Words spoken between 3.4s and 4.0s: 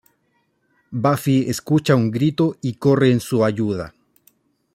ayuda.